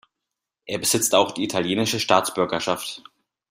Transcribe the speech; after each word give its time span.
Er 0.65 0.79
besitzt 0.79 1.13
auch 1.13 1.29
die 1.31 1.43
italienische 1.43 1.99
Staatsbürgerschaft. 1.99 3.03